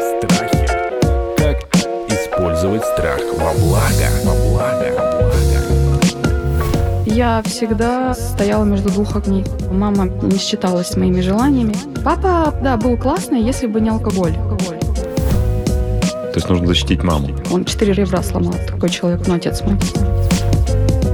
[0.00, 0.66] Страхи.
[1.36, 1.56] Как
[2.08, 4.08] использовать страх во благо?
[4.24, 4.88] Во благо.
[4.96, 5.38] Во благо.
[7.06, 9.44] Я всегда стояла между двух огней.
[9.72, 11.74] Мама не считалась с моими желаниями.
[12.04, 14.34] Папа, да, был классный, если бы не алкоголь.
[16.12, 17.28] То есть нужно защитить маму.
[17.50, 19.76] Он четыре ребра сломал, такой человек, ну, отец мой.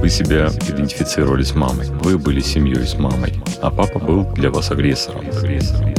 [0.05, 1.87] Вы себя идентифицировали с мамой.
[2.03, 3.41] Вы были семьей с мамой.
[3.59, 5.21] А папа был для вас агрессором.
[5.35, 5.95] агрессором.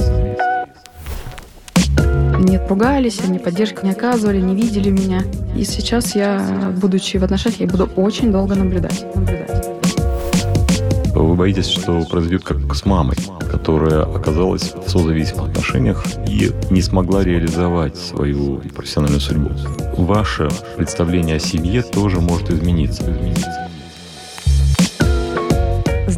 [2.44, 5.24] Не ругались, они поддержки не оказывали, не видели меня.
[5.56, 9.04] И сейчас я, будучи в отношениях, я буду очень долго наблюдать.
[9.16, 9.66] наблюдать.
[11.12, 13.16] Вы боитесь, что произойдет как с мамой,
[13.50, 19.50] которая оказалась в созависимых отношениях и не смогла реализовать свою профессиональную судьбу.
[19.96, 23.02] Ваше представление о семье тоже может измениться.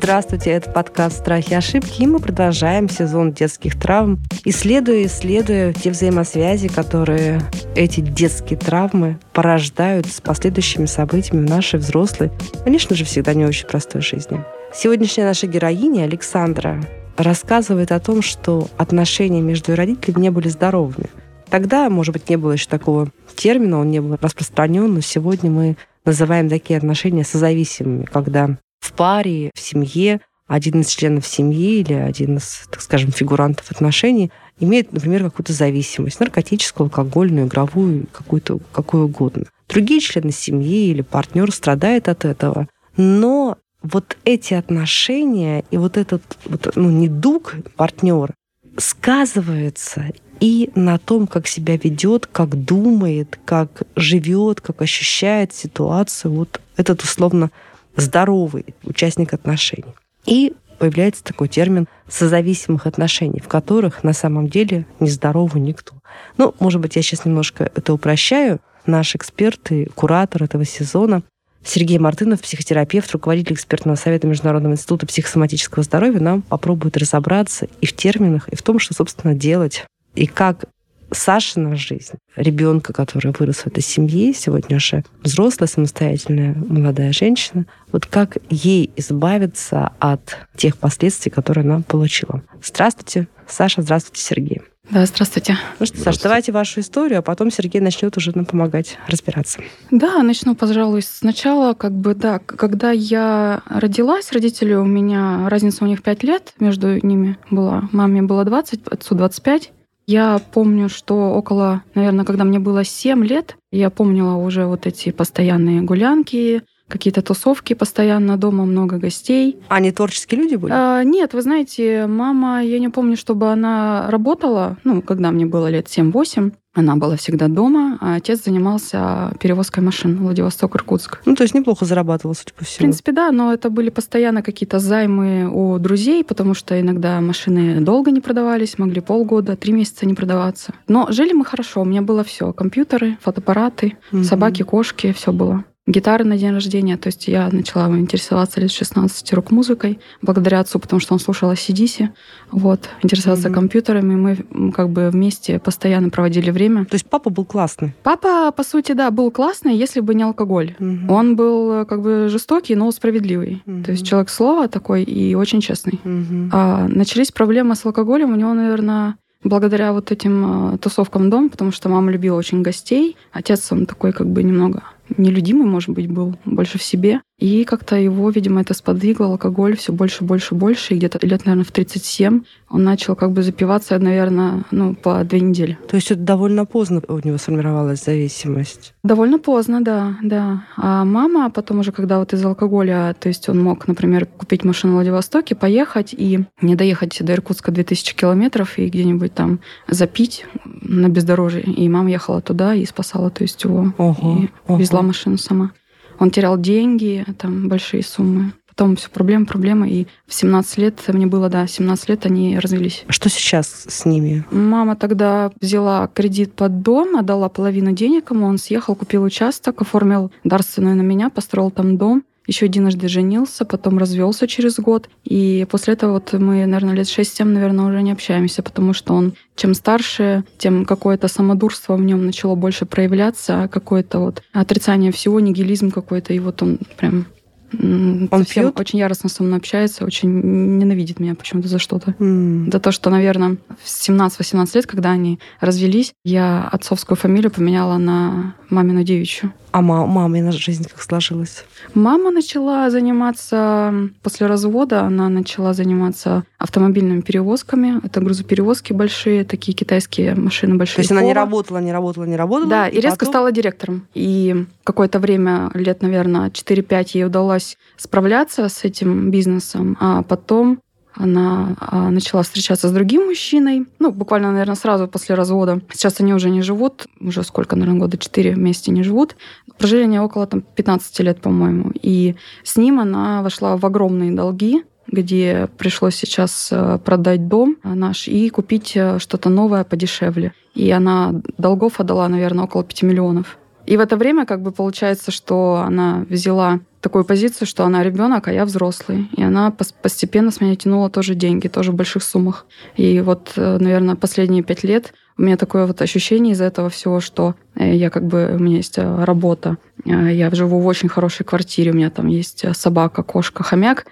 [0.09, 5.91] Здравствуйте, это подкаст «Страхи и ошибки», и мы продолжаем сезон детских травм, исследуя, исследуя те
[5.91, 7.42] взаимосвязи, которые
[7.77, 12.31] эти детские травмы порождают с последующими событиями в нашей взрослой,
[12.65, 14.42] конечно же, всегда не очень простой жизни.
[14.73, 16.83] Сегодняшняя наша героиня Александра
[17.19, 21.11] рассказывает о том, что отношения между родителями не были здоровыми.
[21.50, 25.77] Тогда, может быть, не было еще такого термина, он не был распространен, но сегодня мы
[26.06, 30.21] называем такие отношения созависимыми, когда в паре, в семье.
[30.47, 36.21] Один из членов семьи или один из, так скажем, фигурантов отношений имеет, например, какую-то зависимость,
[36.21, 39.45] наркотическую, алкогольную, игровую, какую-то, какую угодно.
[39.69, 46.23] Другие члены семьи или партнер страдает от этого, но вот эти отношения и вот этот
[46.47, 48.34] вот, ну, недуг партнера
[48.79, 50.06] сказывается
[50.41, 56.33] и на том, как себя ведет, как думает, как живет, как ощущает ситуацию.
[56.33, 57.51] Вот этот условно
[58.00, 59.94] здоровый участник отношений.
[60.27, 65.94] И появляется такой термин созависимых отношений, в которых на самом деле не здоровый никто.
[66.36, 68.60] Ну, может быть, я сейчас немножко это упрощаю.
[68.87, 71.22] Наш эксперт и куратор этого сезона
[71.64, 77.94] Сергей Мартынов, психотерапевт, руководитель экспертного совета Международного института психосоматического здоровья, нам попробует разобраться и в
[77.94, 80.64] терминах, и в том, что, собственно, делать, и как
[81.10, 88.06] Сашина жизнь, ребенка, который вырос в этой семье, сегодня уже взрослая, самостоятельная молодая женщина, вот
[88.06, 92.42] как ей избавиться от тех последствий, которые она получила.
[92.62, 94.60] Здравствуйте, Саша, здравствуйте, Сергей.
[94.91, 95.58] Да, здравствуйте.
[95.78, 99.60] Ну что, Саш, давайте вашу историю, а потом Сергей начнет уже нам помогать разбираться.
[99.90, 101.75] Да, начну, пожалуй, сначала.
[101.75, 107.04] Как бы, да, когда я родилась, родители у меня, разница у них 5 лет между
[107.06, 107.88] ними была.
[107.92, 109.72] Маме было 20, отцу 25.
[110.10, 115.10] Я помню, что около, наверное, когда мне было 7 лет, я помнила уже вот эти
[115.12, 119.59] постоянные гулянки, какие-то тусовки постоянно дома, много гостей.
[119.69, 120.72] Они творческие люди были?
[120.75, 125.69] А, нет, вы знаете, мама, я не помню, чтобы она работала, ну, когда мне было
[125.69, 126.53] лет 7-8.
[126.75, 131.22] Она была всегда дома, а отец занимался перевозкой машин Владивосток-Иркутск.
[131.25, 132.76] Ну, то есть неплохо зарабатывал, судя по всему.
[132.76, 137.81] В принципе, да, но это были постоянно какие-то займы у друзей, потому что иногда машины
[137.81, 140.72] долго не продавались, могли полгода, три месяца не продаваться.
[140.87, 144.22] Но жили мы хорошо, у меня было все: компьютеры, фотоаппараты, угу.
[144.22, 146.97] собаки, кошки, все было гитары на день рождения.
[146.97, 152.10] То есть я начала интересоваться лет 16 рок-музыкой благодаря отцу, потому что он слушал ACDC.
[152.50, 153.54] Вот, интересоваться mm-hmm.
[153.54, 154.15] компьютерами.
[154.15, 156.84] Мы как бы вместе постоянно проводили время.
[156.84, 157.94] То есть папа был классный?
[158.03, 160.76] Папа, по сути, да, был классный, если бы не алкоголь.
[160.78, 161.10] Mm-hmm.
[161.10, 163.62] Он был как бы жестокий, но справедливый.
[163.66, 163.84] Mm-hmm.
[163.84, 166.00] То есть человек слова такой и очень честный.
[166.05, 166.50] Mm-hmm.
[166.53, 171.70] А, начались проблемы с алкоголем у него, наверное, благодаря вот этим э, тусовкам дом, потому
[171.70, 173.16] что мама любила очень гостей.
[173.32, 174.82] Отец, он такой как бы немного
[175.16, 177.22] нелюдимый, может быть, был больше в себе.
[177.38, 180.94] И как-то его, видимо, это сподвигло, алкоголь все больше, больше, больше.
[180.94, 185.41] И где-то лет, наверное, в 37 он начал как бы запиваться, наверное, ну, по две
[185.41, 185.78] недели.
[185.88, 188.93] То есть это довольно поздно у него сформировалась зависимость?
[189.04, 190.65] Довольно поздно, да, да.
[190.76, 194.94] А мама потом уже, когда вот из алкоголя, то есть он мог, например, купить машину
[194.94, 201.08] в Владивостоке, поехать и не доехать до Иркутска 2000 километров и где-нибудь там запить на
[201.08, 201.62] бездорожье.
[201.62, 203.93] И мама ехала туда и спасала, то есть его.
[203.96, 204.79] Ого, и ого.
[204.79, 205.70] везла машину сама.
[206.19, 208.53] Он терял деньги, там большие суммы.
[208.69, 209.88] Потом все проблема, проблема.
[209.88, 213.05] И в 17 лет, мне было, да, 17 лет они развелись.
[213.09, 214.44] Что сейчас с ними?
[214.53, 220.31] Мама тогда взяла кредит под дом, отдала половину денег ему, он съехал, купил участок, оформил
[220.44, 225.09] дарственную на меня, построил там дом еще единожды женился, потом развелся через год.
[225.23, 229.35] И после этого вот мы, наверное, лет 6-7, наверное, уже не общаемся, потому что он
[229.55, 235.91] чем старше, тем какое-то самодурство в нем начало больше проявляться, какое-то вот отрицание всего, нигилизм
[235.91, 236.33] какой-то.
[236.33, 237.27] И вот он прям
[237.73, 238.79] Он пьет?
[238.81, 240.31] Очень яростно со мной общается, очень
[240.79, 242.12] ненавидит меня почему-то за что-то.
[242.19, 242.73] Mm.
[242.73, 248.55] За то, что, наверное, в 17-18 лет, когда они развелись, я отцовскую фамилию поменяла на
[248.71, 249.53] мамину девичью.
[249.78, 251.64] А мама, жизнь как сложилась?
[251.94, 253.94] Мама начала заниматься
[254.25, 258.04] после развода, она начала заниматься автомобильными перевозками.
[258.04, 260.96] Это грузоперевозки большие, такие китайские машины большие.
[260.96, 262.69] То есть она не работала, не работала, не работала?
[262.69, 263.32] Да, и, и резко потом...
[263.32, 264.08] стала директором.
[264.14, 270.80] И какое-то время, лет, наверное, 4-5 ей удалось справляться с этим бизнесом, а потом
[271.19, 275.81] она а, начала встречаться с другим мужчиной, ну, буквально, наверное, сразу после развода.
[275.93, 279.37] Сейчас они уже не живут, уже сколько, наверное, года, четыре вместе не живут.
[279.79, 281.93] Прожили они около там, 15 лет, по-моему.
[282.00, 288.29] И с ним она вошла в огромные долги, где пришлось сейчас э, продать дом наш
[288.29, 290.53] и купить э, что-то новое подешевле.
[290.75, 293.59] И она долгов отдала, наверное, около 5 миллионов.
[293.88, 298.46] И в это время как бы получается, что она взяла такую позицию, что она ребенок,
[298.46, 299.31] а я взрослый.
[299.35, 302.67] И она постепенно с меня тянула тоже деньги, тоже в больших суммах.
[302.96, 307.20] И вот, э, наверное, последние пять лет у меня такое вот ощущение из-за этого всего,
[307.20, 311.46] что э, я как бы, у меня есть э, работа, я живу в очень хорошей
[311.46, 314.05] квартире, у меня там есть собака, кошка, хомяк,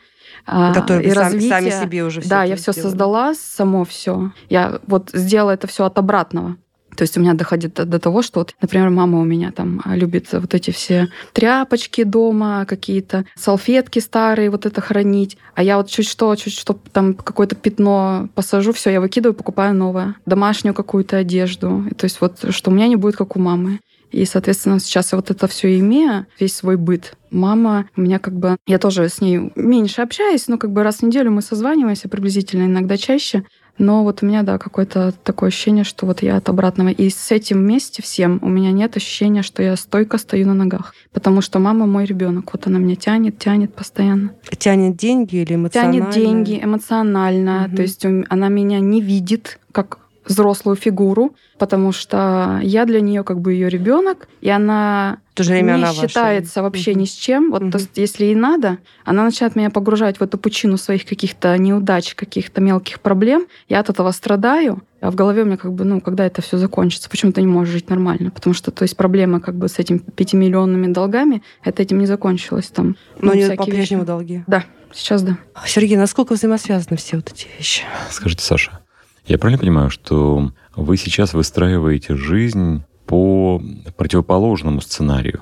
[0.47, 1.51] Которые и сами, развитие.
[1.51, 4.31] сами себе уже все Да, я все создала, само все.
[4.49, 6.57] Я вот сделала это все от обратного.
[6.97, 9.97] То есть у меня доходит до того, что, вот, например, мама у меня там а,
[9.97, 15.37] любит вот эти все тряпочки дома, какие-то салфетки старые, вот это хранить.
[15.55, 19.75] А я вот чуть что, чуть что там какое-то пятно посажу, все, я выкидываю, покупаю
[19.75, 20.17] новое.
[20.27, 21.85] Домашнюю какую-то одежду.
[21.97, 23.81] То есть вот, что у меня не будет, как у мамы.
[24.11, 27.15] И, соответственно, сейчас я вот это все имея, весь свой быт.
[27.31, 28.57] Мама у меня как бы...
[28.67, 32.65] Я тоже с ней меньше общаюсь, но как бы раз в неделю мы созваниваемся приблизительно,
[32.65, 33.45] иногда чаще.
[33.79, 36.89] Но вот у меня, да, какое-то такое ощущение, что вот я от обратного.
[36.89, 40.95] И с этим вместе всем у меня нет ощущения, что я стойко стою на ногах.
[41.13, 42.53] Потому что мама мой ребенок.
[42.53, 44.33] Вот она меня тянет, тянет постоянно.
[44.59, 46.13] Тянет деньги или эмоционально?
[46.13, 47.67] Тянет деньги эмоционально.
[47.67, 47.77] Угу.
[47.77, 53.41] То есть она меня не видит как взрослую фигуру, потому что я для нее как
[53.41, 56.71] бы ее ребенок, и она в то же время не она считается ваша.
[56.71, 57.01] вообще угу.
[57.01, 57.51] ни с чем.
[57.51, 57.71] Вот угу.
[57.71, 62.15] то есть, если ей надо, она начинает меня погружать в эту пучину своих каких-то неудач,
[62.15, 63.47] каких-то мелких проблем.
[63.69, 66.57] Я от этого страдаю, а в голове у меня как бы, ну, когда это все
[66.57, 68.31] закончится, почему ты не можешь жить нормально?
[68.31, 72.69] Потому что, то есть, проблема как бы с этими пятимиллионными долгами, это этим не закончилось
[72.69, 72.97] там.
[73.21, 74.43] Но ну, они по-прежнему долги?
[74.47, 75.39] Да, сейчас да.
[75.67, 77.83] Сергей, насколько взаимосвязаны все вот эти вещи?
[78.11, 78.81] Скажите, Саша,
[79.27, 83.63] я правильно понимаю, что вы сейчас выстраиваете жизнь по
[83.97, 85.41] противоположному сценарию,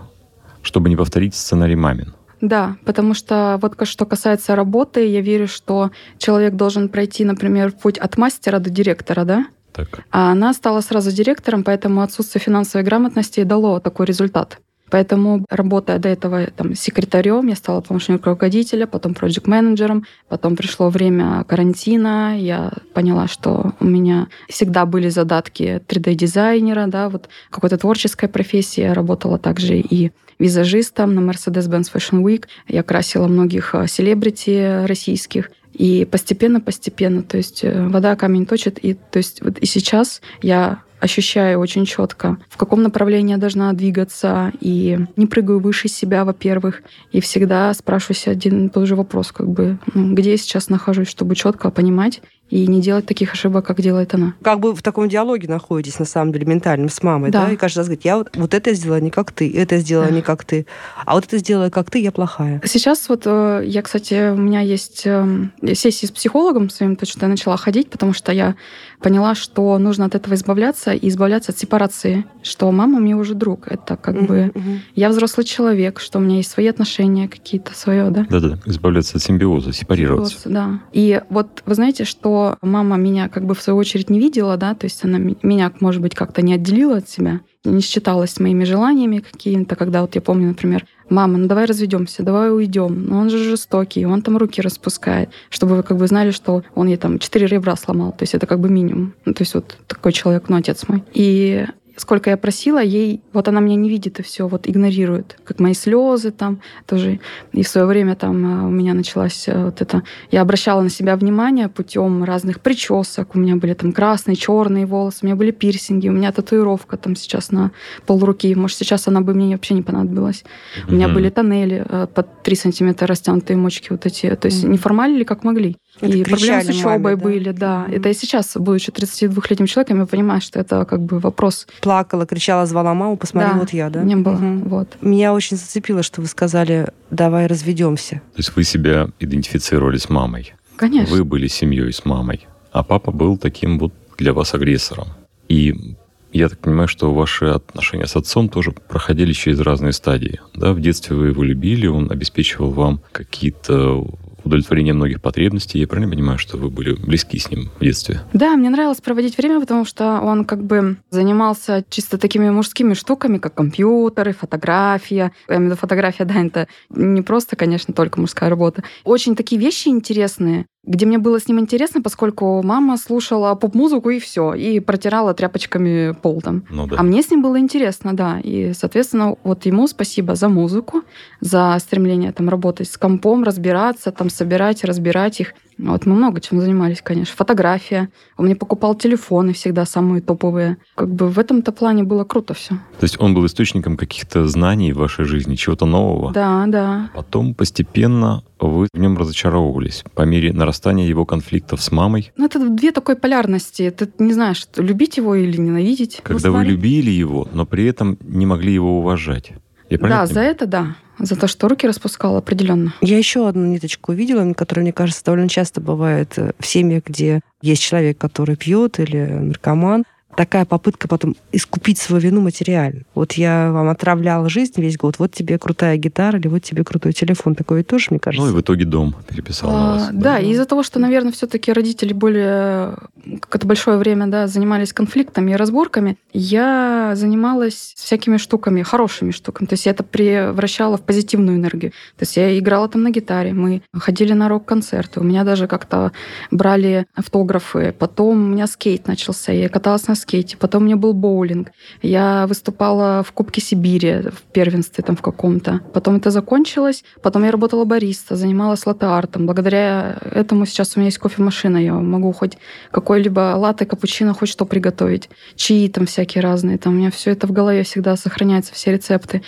[0.62, 2.14] чтобы не повторить сценарий мамин?
[2.40, 7.96] Да, потому что вот что касается работы, я верю, что человек должен пройти, например, путь
[7.96, 9.46] от мастера до директора, да?
[9.72, 10.04] Так.
[10.10, 14.60] А она стала сразу директором, поэтому отсутствие финансовой грамотности дало такой результат.
[14.94, 21.42] Поэтому, работая до этого там, секретарем, я стала помощником руководителя, потом проект-менеджером, потом пришло время
[21.48, 28.82] карантина, я поняла, что у меня всегда были задатки 3D-дизайнера, да, вот какой-то творческой профессии.
[28.82, 32.44] Я работала также и визажистом на Mercedes-Benz Fashion Week.
[32.68, 35.50] Я красила многих э, селебрити российских.
[35.72, 40.82] И постепенно-постепенно, то есть э, вода камень точит, и то есть вот и сейчас я
[41.04, 46.82] ощущаю очень четко, в каком направлении я должна двигаться, и не прыгаю выше себя, во-первых,
[47.12, 50.70] и всегда спрашиваю себя один и тот же вопрос, как бы, ну, где я сейчас
[50.70, 52.22] нахожусь, чтобы четко понимать
[52.54, 54.34] и не делать таких ошибок, как делает она.
[54.40, 57.46] Как бы в таком диалоге находитесь, на самом деле, ментальном с мамой, да?
[57.46, 57.52] да?
[57.52, 60.14] И каждый раз говорит, я вот, вот это сделала не как ты, это сделала да.
[60.14, 60.64] не как ты,
[61.04, 62.62] а вот это сделала как ты, я плохая.
[62.64, 67.22] Сейчас вот э, я, кстати, у меня есть эм, сессии с психологом своим, то, что
[67.22, 68.54] я начала ходить, потому что я
[69.00, 73.66] поняла, что нужно от этого избавляться и избавляться от сепарации, что мама мне уже друг.
[73.66, 74.52] Это как uh-huh, бы
[74.94, 78.26] я взрослый человек, что у меня есть свои отношения какие-то свое, да?
[78.30, 80.40] Да-да, избавляться от симбиоза, сепарироваться.
[80.40, 80.80] Симбиоз, да.
[80.92, 84.74] И вот вы знаете, что мама меня как бы в свою очередь не видела, да,
[84.74, 88.64] то есть она меня, может быть, как-то не отделила от себя, не считалась с моими
[88.64, 93.30] желаниями какими-то, когда вот я помню, например, мама, ну давай разведемся, давай уйдем, но он
[93.30, 97.18] же жестокий, он там руки распускает, чтобы вы как бы знали, что он ей там
[97.18, 100.48] четыре ребра сломал, то есть это как бы минимум, ну, то есть вот такой человек,
[100.48, 101.02] ну отец мой.
[101.12, 105.60] И сколько я просила, ей, вот она меня не видит и все, вот игнорирует, как
[105.60, 107.20] мои слезы там тоже.
[107.52, 110.90] И в свое время там э, у меня началась э, вот это, я обращала на
[110.90, 115.50] себя внимание путем разных причесок, у меня были там красные, черные волосы, у меня были
[115.50, 117.72] пирсинги, у меня татуировка там сейчас на
[118.06, 120.44] полруки, может сейчас она бы мне вообще не понадобилась.
[120.88, 124.68] У меня были тоннели э, под 3 сантиметра растянутые мочки вот эти, то есть mm-hmm.
[124.68, 125.76] не формально как могли.
[126.00, 127.22] Это и проблемы с учебой маме, да?
[127.22, 127.86] были, да.
[127.88, 127.96] Mm-hmm.
[127.96, 132.66] Это и сейчас, будучи 32-летним человеком, я понимаю, что это как бы вопрос плакала, кричала,
[132.66, 134.02] звала маму, посмотри, Да, вот я, да?
[134.02, 134.34] Не было.
[134.34, 134.68] Мгм.
[134.68, 134.96] Вот.
[135.00, 138.16] Меня очень зацепило, что вы сказали, давай разведемся.
[138.34, 140.54] То есть вы себя идентифицировали с мамой.
[140.76, 141.14] Конечно.
[141.14, 145.08] Вы были семьей с мамой, а папа был таким вот для вас агрессором.
[145.48, 145.96] И
[146.32, 150.40] я так понимаю, что ваши отношения с отцом тоже проходили через разные стадии.
[150.54, 154.04] Да, в детстве вы его любили, он обеспечивал вам какие-то
[154.44, 155.78] удовлетворение многих потребностей.
[155.78, 158.20] Я правильно понимаю, что вы были близки с ним в детстве?
[158.32, 163.38] Да, мне нравилось проводить время, потому что он как бы занимался чисто такими мужскими штуками,
[163.38, 165.32] как компьютеры, фотография.
[165.48, 168.82] Я имею в виду фотография, да, это не просто, конечно, только мужская работа.
[169.04, 174.18] Очень такие вещи интересные, где мне было с ним интересно, поскольку мама слушала поп-музыку и
[174.18, 176.64] все, и протирала тряпочками пол там.
[176.70, 176.96] Ну да.
[176.98, 178.40] А мне с ним было интересно, да.
[178.40, 181.02] И, соответственно, вот ему спасибо за музыку,
[181.40, 185.54] за стремление там работать с компом, разбираться, там собирать, разбирать их.
[185.78, 187.34] Вот мы много чем занимались, конечно.
[187.36, 188.08] Фотография.
[188.36, 190.78] Он мне покупал телефоны всегда самые топовые.
[190.94, 192.74] Как бы в этом-то плане было круто все.
[192.98, 196.32] То есть он был источником каких-то знаний в вашей жизни, чего-то нового.
[196.32, 197.10] Да, да.
[197.14, 202.32] Потом постепенно вы в нем разочаровывались по мере нарастания его конфликтов с мамой.
[202.36, 203.90] Ну, это две такой полярности.
[203.90, 206.20] Ты не знаешь, любить его или ненавидеть.
[206.22, 206.70] Когда вы смотри.
[206.70, 209.52] любили его, но при этом не могли его уважать.
[210.00, 210.96] Я Да, за это да.
[211.18, 212.92] За то, что руки распускал, определенно.
[213.00, 217.40] Я еще одну ниточку увидела, которая, мне кажется, довольно часто бывает э, в семьях, где
[217.62, 220.04] есть человек, который пьет или наркоман.
[220.36, 223.02] Такая попытка потом искупить свою вину материально.
[223.14, 227.12] Вот я вам отравлял жизнь весь год, вот тебе крутая гитара или вот тебе крутой
[227.12, 227.54] телефон.
[227.54, 228.44] Такое тоже, мне кажется.
[228.46, 230.08] Ну и в итоге дом переписал на А, вас.
[230.12, 232.96] да, и из-за того, что, наверное, все-таки родители более
[233.40, 239.66] какое-то большое время да, занимались конфликтами и разборками, я занималась всякими штуками, хорошими штуками.
[239.66, 241.92] То есть я это превращала в позитивную энергию.
[242.16, 246.12] То есть я играла там на гитаре, мы ходили на рок-концерты, у меня даже как-то
[246.50, 247.94] брали автографы.
[247.98, 250.56] Потом у меня скейт начался, я каталась на скейте.
[250.56, 251.70] Потом у меня был боулинг.
[252.02, 255.80] Я выступала в Кубке Сибири, в первенстве там в каком-то.
[255.92, 257.04] Потом это закончилось.
[257.22, 259.46] Потом я работала бариста, занималась латте-артом.
[259.46, 261.76] Благодаря этому сейчас у меня есть кофемашина.
[261.76, 262.56] Я могу хоть
[262.90, 265.28] какой-либо латте, капучино, хоть что приготовить.
[265.56, 266.78] Чаи там всякие разные.
[266.78, 269.42] Там у меня все это в голове всегда сохраняется, все рецепты.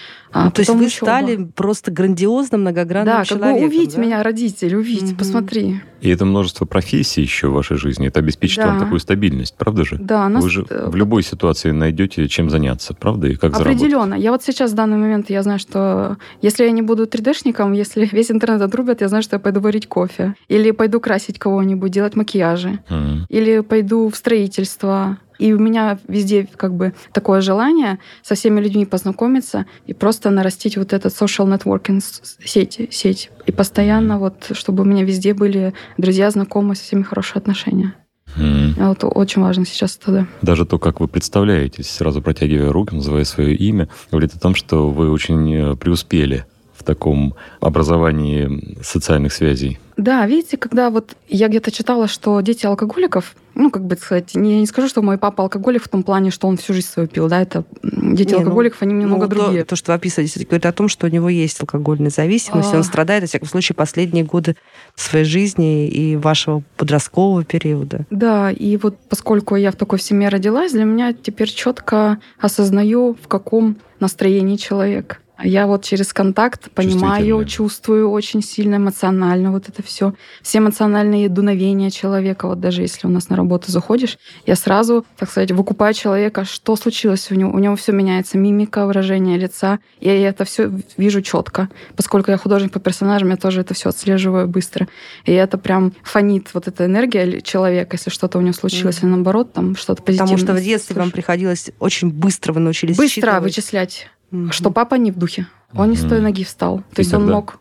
[0.47, 0.91] А то есть вы учёба.
[1.11, 3.61] стали просто грандиозным, многогранным Да, как человеком.
[3.61, 4.01] бы увидь да?
[4.03, 5.17] меня, родитель, увидь, Мгм.
[5.17, 5.81] посмотри.
[6.03, 8.09] И это множество профессий еще в вашей жизни.
[8.09, 8.85] Это обеспечит вам Да.
[8.85, 9.97] такую стабильность, правда же?
[9.99, 13.29] Да, нас Вы же э, в любой ситуации найдете чем заняться, правда?
[13.29, 13.81] И как заработать.
[13.81, 14.15] Определенно.
[14.15, 18.07] Я вот сейчас в данный момент я знаю, что если я не буду 3D-шником, если
[18.13, 20.35] весь интернет отрубят, я знаю, что я пойду варить кофе.
[20.49, 22.79] Или пойду красить кого-нибудь, делать макияжи.
[22.91, 23.27] Мгм.
[23.31, 25.19] Или пойду в строительство.
[25.39, 30.77] И у меня везде как бы такое желание со всеми людьми познакомиться и просто нарастить
[30.77, 33.31] вот этот social networking с- сеть.
[33.47, 37.95] И постоянно вот, чтобы у меня везде были друзья, знакомые, со всеми хорошие отношения.
[38.39, 40.27] А Вот очень важно сейчас это, да.
[40.43, 44.91] Даже то, как вы представляетесь, сразу протягивая руки, называя свое имя, говорит о том, что
[44.91, 46.45] вы очень э, преуспели
[46.87, 49.79] таком образовании социальных связей.
[49.97, 54.53] Да, видите, когда вот я где-то читала, что дети алкоголиков, ну, как бы сказать, не,
[54.57, 57.09] я не скажу, что мой папа алкоголик в том плане, что он всю жизнь свою
[57.09, 59.65] пил, да, это дети Не, ну, алкоголиков, они немного Ну, то- другие.
[59.65, 62.75] То, что вы описываете, это говорит о том, что у него есть алкогольная зависимость, и
[62.75, 62.77] А.
[62.79, 64.57] он страдает, во всяком случае, последние годы
[64.97, 68.05] своей жизни и вашего подросткового периода.
[68.11, 73.29] Да, и вот поскольку я в такой семье родилась, для меня теперь четко осознаю, в
[73.29, 75.23] каком настроении человек.
[75.43, 80.15] Я вот через контакт понимаю, чувствую очень сильно эмоционально вот это все.
[80.43, 85.31] Все эмоциональные дуновения человека, вот даже если у нас на работу заходишь, я сразу, так
[85.31, 87.51] сказать, выкупаю человека, что случилось у него.
[87.53, 89.79] У него все меняется, мимика, выражение лица.
[90.01, 91.69] Я это все вижу четко.
[91.97, 94.89] Поскольку я художник по персонажам, я тоже это все отслеживаю быстро.
[95.25, 99.07] И это прям фонит вот эта энергия человека, если что-то у него случилось, Мгм.
[99.09, 100.37] или наоборот, там что-то позитивное.
[100.37, 103.43] Потому что в детстве вам приходилось очень быстро вы научились Быстро считывать.
[103.43, 104.53] вычислять, Мгм.
[104.53, 105.47] что папа не в духе.
[105.75, 106.79] Он не с той ноги встал.
[106.95, 107.35] То И есть он тогда?
[107.35, 107.59] мог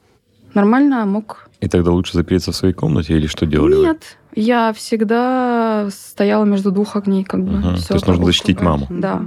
[0.53, 3.83] нормально, а мог И тогда лучше запереться в своей комнате или что делали вы?
[3.83, 7.51] Нет, я всегда стояла между двух огней, как бы.
[7.57, 7.75] Мгм.
[7.75, 8.25] Всё То есть нужно такое.
[8.27, 8.87] защитить маму.
[8.89, 9.21] Да.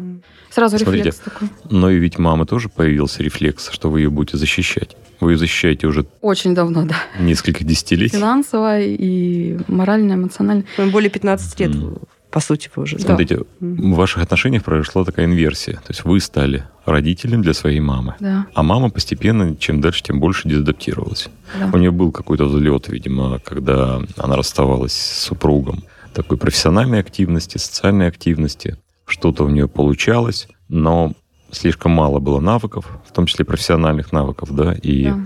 [0.51, 1.49] Сразу Смотрите, рефлекс такой.
[1.71, 4.97] Но и ведь мамы тоже появился рефлекс, что вы ее будете защищать.
[5.21, 6.95] Вы ее защищаете уже Очень давно, да.
[7.21, 8.17] несколько десятилетий.
[8.17, 10.65] Финансово и морально, эмоционально.
[10.91, 11.99] Более 15 лет, Мгм.
[12.31, 12.97] По сути, вы уже.
[12.97, 13.03] Да.
[13.05, 13.93] Смотрите, Мгм.
[13.95, 15.75] в ваших отношениях произошла такая инверсия.
[15.77, 18.15] То есть вы стали родителем для своей мамы.
[18.21, 21.29] Да, А мама постепенно, чем дальше, тем больше дезадаптировалась.
[21.59, 21.71] да.
[21.73, 25.85] У нее был какой-то взлет, видимо, когда она расставалась с супругом.
[26.13, 28.77] Такой профессиональной активности, социальной активности.
[29.07, 31.13] Что-то у нее получалось, но
[31.51, 35.19] слишком мало было навыков, в том числе профессиональных навыков, да, и Да.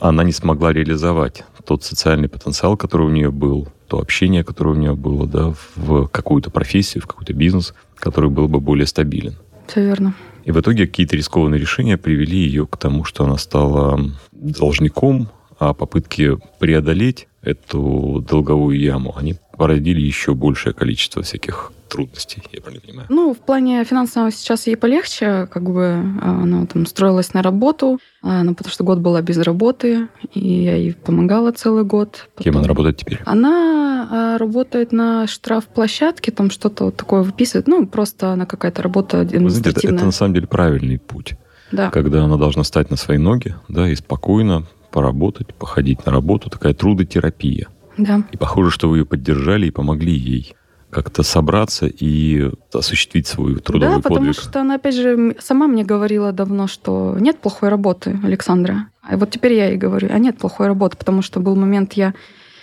[0.00, 4.78] она не смогла реализовать тот социальный потенциал, который у нее был, то общение, которое у
[4.78, 9.34] нее было, да, в какую-то профессию, в какой-то бизнес, который был бы более стабилен.
[9.66, 10.14] Все верно.
[10.44, 14.00] И в итоге какие-то рискованные решения привели ее к тому, что она стала
[14.32, 22.60] должником, а попытки преодолеть эту долговую яму, они породили еще большее количество всяких трудностей, я
[22.60, 23.06] правильно понимаю?
[23.08, 28.54] Ну, в плане финансового сейчас ей полегче, как бы она там строилась на работу, ну,
[28.54, 32.28] потому что год была без работы, и я ей помогала целый год.
[32.34, 32.44] Потом...
[32.44, 33.20] Кем она работает теперь?
[33.24, 39.20] Она а, работает на штрафплощадке, там что-то вот такое выписывает, ну, просто она какая-то работа
[39.20, 39.44] административная.
[39.44, 41.34] Вы знаете, это, это на самом деле правильный путь.
[41.72, 41.90] Да.
[41.90, 46.74] Когда она должна стать на свои ноги, да, и спокойно поработать, походить на работу, такая
[46.74, 47.68] трудотерапия.
[47.96, 48.22] Да.
[48.32, 50.54] И похоже, что вы ее поддержали и помогли ей
[50.90, 56.32] как-то собраться и осуществить свою трудовой да, потому что она, опять же, сама мне говорила
[56.32, 58.88] давно, что нет плохой работы, Александра.
[59.02, 62.14] А вот теперь я ей говорю, а нет плохой работы, потому что был момент, я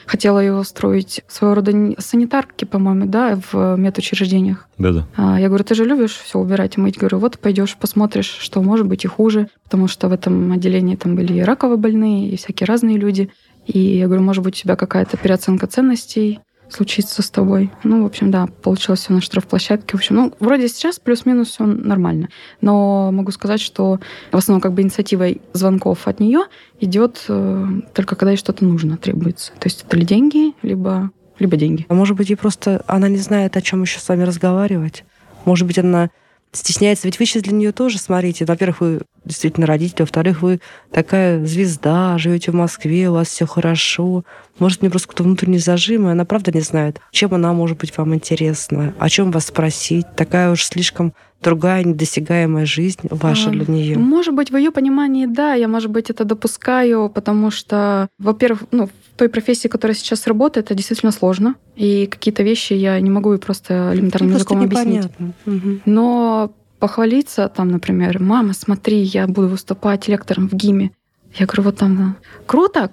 [0.06, 4.68] хотела ее устроить своего рода санитарки, по-моему, да, в медучреждениях.
[4.78, 5.08] Да-да.
[5.16, 6.98] А я говорю, ты же любишь все убирать и мыть?
[6.98, 11.16] Говорю, вот пойдешь, посмотришь, что может быть и хуже, потому что в этом отделении там
[11.16, 13.30] были и раково больные, и всякие разные люди.
[13.66, 17.72] И я говорю, может быть, у тебя какая-то переоценка ценностей, случится с тобой.
[17.84, 19.92] Ну, в общем, да, получилось все на штрафплощадке.
[19.92, 22.30] В общем, ну, вроде сейчас плюс-минус все нормально.
[22.62, 24.00] Но могу сказать, что
[24.32, 26.46] в основном как бы инициатива звонков от нее
[26.80, 29.52] идет э, только когда ей что-то нужно, требуется.
[29.54, 31.86] То есть это ли деньги, либо, либо деньги.
[31.90, 35.04] А может быть, и просто она не знает, о чем еще с вами разговаривать.
[35.46, 36.10] Может быть, она
[36.56, 37.08] стесняется.
[37.08, 40.60] Ведь вы сейчас для нее тоже, смотрите, во-первых, вы действительно родители, во-вторых, вы
[40.92, 44.24] такая звезда, живете в Москве, у вас все хорошо.
[44.60, 47.96] Может, мне просто какой-то внутренний зажим, и она правда не знает, чем она может быть
[47.98, 50.06] вам интересна, о чем вас спросить.
[50.16, 53.98] Такая уж слишком другая недосягаемая жизнь ваша а, для нее.
[53.98, 58.88] Может быть, в ее понимании, да, я, может быть, это допускаю, потому что, во-первых, ну,
[58.88, 61.56] в той профессии, которая сейчас работает, это действительно сложно.
[61.76, 65.10] И какие-то вещи я не могу просто элементарным ну, языком объяснить.
[65.46, 65.80] Угу.
[65.86, 70.92] Но похвалиться там, например, мама, смотри, я буду выступать лектором в ГИМе.
[71.36, 72.92] Я говорю, вот там, круто,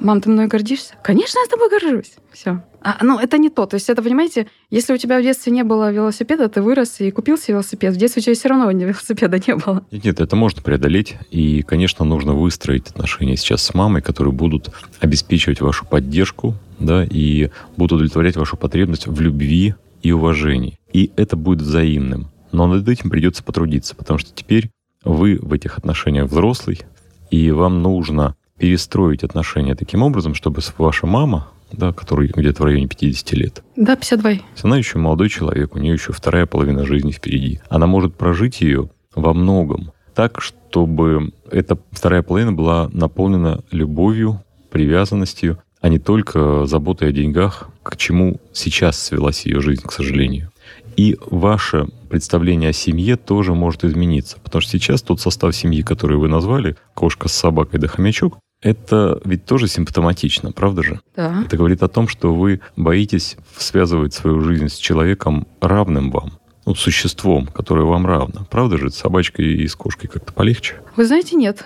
[0.00, 0.94] Мам, ты мной гордишься?
[1.02, 2.12] Конечно, я с тобой горжусь.
[2.32, 2.62] Все.
[2.82, 3.66] А, ну, это не то.
[3.66, 7.10] То есть это, понимаете, если у тебя в детстве не было велосипеда, ты вырос и
[7.10, 7.94] купил себе велосипед.
[7.94, 9.84] В детстве у тебя все равно велосипеда не было.
[9.90, 11.16] Нет, нет, это можно преодолеть.
[11.30, 17.50] И, конечно, нужно выстроить отношения сейчас с мамой, которые будут обеспечивать вашу поддержку, да, и
[17.76, 20.78] будут удовлетворять вашу потребность в любви и уважении.
[20.92, 22.28] И это будет взаимным.
[22.52, 24.70] Но над этим придется потрудиться, потому что теперь
[25.04, 26.82] вы в этих отношениях взрослый,
[27.30, 32.86] и вам нужно перестроить отношения таким образом, чтобы ваша мама, да, которой где-то в районе
[32.86, 33.62] 50 лет.
[33.76, 34.32] Да, 52.
[34.62, 37.60] Она еще молодой человек, у нее еще вторая половина жизни впереди.
[37.68, 45.58] Она может прожить ее во многом так, чтобы эта вторая половина была наполнена любовью, привязанностью,
[45.82, 50.50] а не только заботой о деньгах, к чему сейчас свелась ее жизнь, к сожалению.
[50.96, 54.38] И ваше представление о семье тоже может измениться.
[54.42, 59.20] Потому что сейчас тот состав семьи, который вы назвали, кошка с собакой да хомячок, это
[59.24, 61.00] ведь тоже симптоматично, правда же?
[61.14, 61.42] Да.
[61.44, 66.32] Это говорит о том, что вы боитесь связывать свою жизнь с человеком равным вам,
[66.64, 68.46] ну, существом, которое вам равно.
[68.50, 70.76] Правда же, с собачкой и с кошкой как-то полегче?
[70.96, 71.64] Вы знаете, нет.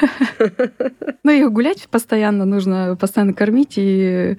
[1.24, 4.36] Но их гулять постоянно нужно, постоянно кормить, и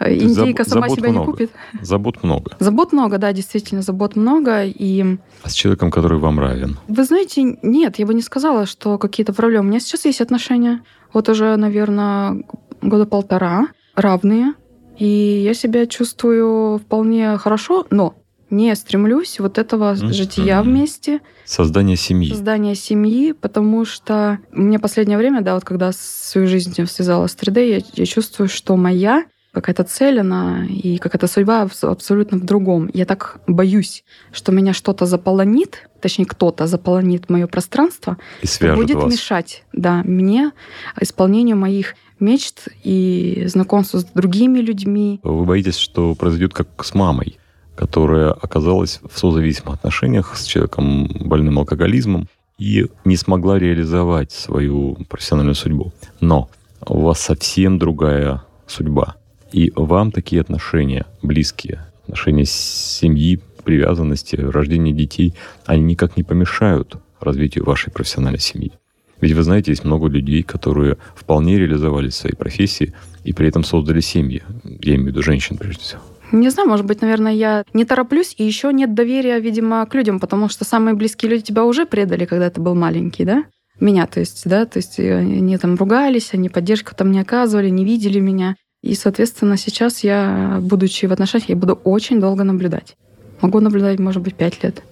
[0.00, 1.50] индейка сама себя не купит.
[1.82, 2.56] Забот много.
[2.58, 4.64] Забот много, да, действительно, забот много.
[4.64, 5.18] И...
[5.42, 6.78] А с человеком, который вам равен?
[6.88, 9.66] Вы знаете, нет, я бы не сказала, что какие-то проблемы.
[9.66, 12.42] У меня сейчас есть отношения вот уже, наверное,
[12.82, 14.54] года полтора, равные.
[14.98, 18.14] И я себя чувствую вполне хорошо, но
[18.50, 20.12] не стремлюсь вот этого mm-hmm.
[20.12, 21.20] жития вместе.
[21.44, 22.30] Создание семьи.
[22.30, 27.68] Создание семьи, потому что мне последнее время, да, вот когда свою жизнь связала с 3D,
[27.68, 32.88] я, я чувствую, что моя какая-то цель, она и какая-то судьба абсолютно в другом.
[32.92, 39.12] Я так боюсь, что меня что-то заполонит, точнее, кто-то заполонит мое пространство, и будет вас.
[39.12, 40.52] мешать да, мне
[41.00, 45.20] исполнению моих мечт и знакомству с другими людьми.
[45.22, 47.38] Вы боитесь, что произойдет как с мамой,
[47.76, 55.54] которая оказалась в созависимых отношениях с человеком больным алкоголизмом и не смогла реализовать свою профессиональную
[55.54, 55.92] судьбу.
[56.20, 56.50] Но
[56.84, 59.14] у вас совсем другая судьба.
[59.52, 65.34] И вам такие отношения близкие, отношения семьи, привязанности, рождения детей,
[65.66, 68.72] они никак не помешают развитию вашей профессиональной семьи.
[69.20, 73.64] Ведь вы знаете, есть много людей, которые вполне реализовались в своей профессии и при этом
[73.64, 74.42] создали семьи.
[74.64, 76.00] Я имею в виду женщин, прежде всего.
[76.32, 80.18] Не знаю, может быть, наверное, я не тороплюсь, и еще нет доверия, видимо, к людям,
[80.18, 83.44] потому что самые близкие люди тебя уже предали, когда ты был маленький, да?
[83.80, 87.84] Меня, то есть, да, то есть они там ругались, они поддержку там не оказывали, не
[87.84, 88.56] видели меня.
[88.82, 92.96] И, соответственно, сейчас я, будучи в отношениях, я буду очень долго наблюдать.
[93.40, 94.82] Могу наблюдать, может быть, пять лет.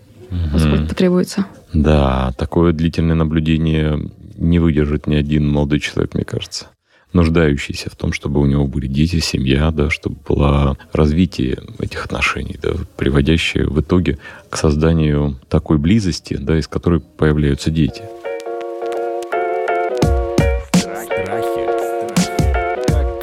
[0.53, 1.47] поскольку потребуется.
[1.73, 6.67] Да, такое длительное наблюдение не выдержит ни один молодой человек, мне кажется
[7.17, 12.59] нуждающийся в том, чтобы у него были дети, семья, да, чтобы было развитие этих отношений,
[12.63, 14.19] да, приводящее в итоге
[14.51, 18.03] к созданию такой близости, да, из которой появляются дети.
[21.05, 21.67] Страхи.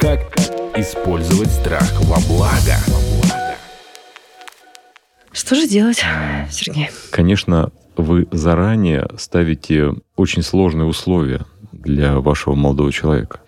[0.00, 3.03] как использовать страх во благо?
[5.34, 6.00] Что же делать,
[6.48, 6.90] Сергей?
[7.10, 13.40] Конечно, вы заранее ставите очень сложные условия для вашего молодого человека.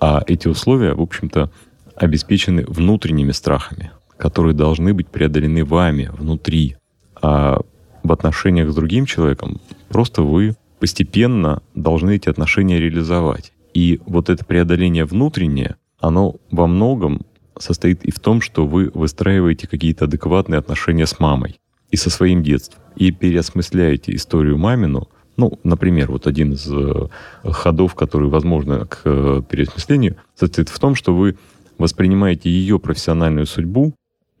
[0.00, 1.50] А эти условия, в общем-то,
[1.96, 6.76] обеспечены внутренними страхами, которые должны быть преодолены вами внутри.
[7.20, 7.60] А
[8.04, 13.52] в отношениях с другим человеком просто вы постепенно должны эти отношения реализовать.
[13.74, 17.26] И вот это преодоление внутреннее, оно во многом
[17.58, 21.60] состоит и в том, что вы выстраиваете какие-то адекватные отношения с мамой
[21.90, 27.08] и со своим детством, и переосмысляете историю мамину ну, например, вот один из э,
[27.42, 31.38] ходов, который возможно к э, переосмыслению, состоит в том, что вы
[31.78, 33.94] воспринимаете ее профессиональную судьбу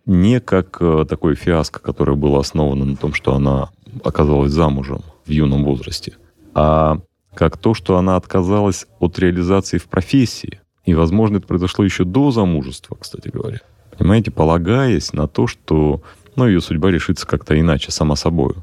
[0.04, 3.70] не как э, такое фиаско, которое было основано на том, что она
[4.04, 6.14] оказалась замужем в юном возрасте,
[6.54, 6.98] а
[7.34, 10.60] как то, что она отказалась от реализации в профессии.
[10.84, 13.60] И, возможно, это произошло еще до замужества, кстати говоря.
[13.96, 16.02] Понимаете, полагаясь на то, что
[16.34, 18.54] ну, ее судьба решится как-то иначе, сама собой.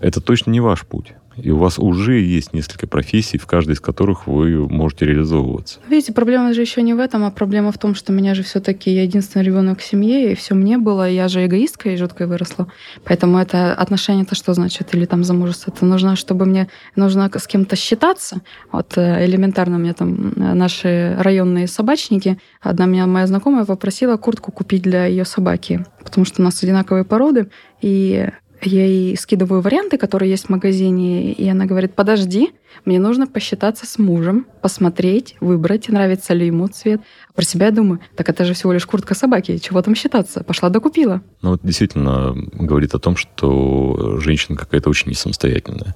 [0.00, 3.80] Это точно не ваш путь и у вас уже есть несколько профессий, в каждой из
[3.80, 5.80] которых вы можете реализовываться.
[5.88, 8.90] Видите, проблема же еще не в этом, а проблема в том, что меня же все-таки
[8.90, 12.70] я единственный ребенок в семье, и все мне было, я же эгоистка и жуткой выросла.
[13.04, 14.94] Поэтому это отношение это что значит?
[14.94, 15.70] Или там замужество?
[15.70, 18.40] Это нужно, чтобы мне нужно с кем-то считаться.
[18.72, 24.52] Вот э, элементарно мне там э, наши районные собачники, одна меня моя знакомая попросила куртку
[24.52, 27.48] купить для ее собаки, потому что у нас одинаковые породы,
[27.80, 28.28] и
[28.62, 32.50] я ей скидываю варианты, которые есть в магазине, и она говорит, подожди,
[32.84, 37.00] мне нужно посчитаться с мужем, посмотреть, выбрать, нравится ли ему цвет.
[37.34, 40.42] Про себя я думаю, так это же всего лишь куртка собаки, чего там считаться?
[40.44, 41.22] Пошла докупила.
[41.42, 45.94] Ну, вот действительно говорит о том, что женщина какая-то очень несамостоятельная.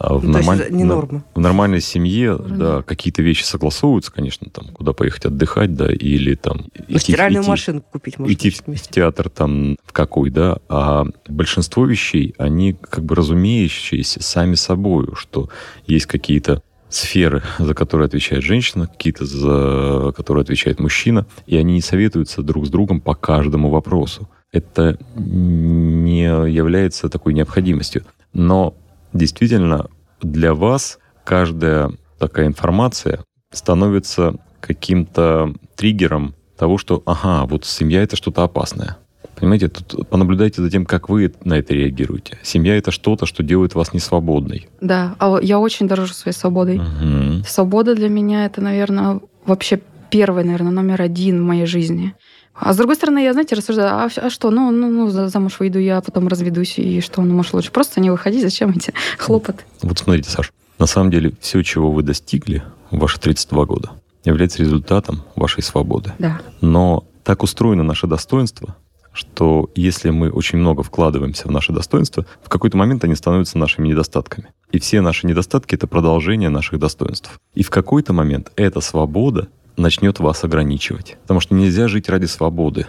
[0.00, 0.66] А в, ну, нормаль...
[0.70, 1.22] не норма.
[1.34, 6.36] в нормальной семье, mm да, какие-то вещи согласовываются, конечно, там, куда поехать отдыхать, да, или
[6.36, 6.62] там...
[6.88, 8.32] Ну, идти, стиральную идти, машинку купить можно.
[8.32, 14.22] Идти в, в театр там в какой, да, а большинство вещей, они как бы разумеющиеся
[14.22, 15.50] сами собой, что
[15.86, 21.82] есть какие-то сферы, за которые отвечает женщина, какие-то, за которые отвечает мужчина, и они не
[21.82, 24.30] советуются друг с другом по каждому вопросу.
[24.50, 28.06] Это не является такой необходимостью.
[28.32, 28.74] Но
[29.12, 29.88] действительно
[30.22, 38.42] для вас каждая такая информация становится каким-то триггером того, что, ага, вот семья— это что-то
[38.42, 38.98] опасное.
[39.34, 42.38] Понимаете, тут понаблюдайте за тем, как вы на это реагируете.
[42.42, 44.68] Семья это что-то, что делает вас несвободной.
[44.82, 46.78] Да, а я очень дорожу своей свободой.
[46.78, 47.44] Угу.
[47.46, 52.14] Свобода для меня это, наверное, вообще первый, наверное, номер один в моей жизни.
[52.54, 55.78] А с другой стороны, я, знаете, рассуждаю, а, а что, ну, ну, ну, замуж выйду
[55.78, 59.64] я, потом разведусь, и что, ну, может, лучше просто не выходить, зачем эти хлопоты?
[59.82, 63.90] Вот смотрите, Саш, на самом деле все, чего вы достигли в ваши 32 года,
[64.24, 66.12] является результатом вашей свободы.
[66.18, 66.40] Да.
[66.60, 68.76] Но так устроено наше достоинство,
[69.12, 73.88] что если мы очень много вкладываемся в наше достоинство, в какой-то момент они становятся нашими
[73.88, 74.48] недостатками.
[74.70, 77.38] И все наши недостатки— это продолжение наших достоинств.
[77.54, 79.48] И в какой-то момент эта свобода
[79.80, 81.16] начнет вас ограничивать.
[81.22, 82.86] Потому что нельзя жить ради свободы.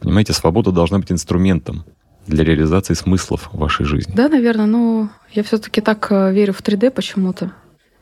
[0.00, 1.84] Понимаете, свобода должна быть инструментом
[2.26, 4.12] для реализации смыслов в вашей жизни.
[4.14, 7.52] Да, наверное, но я все-таки так э, верю в 3D почему-то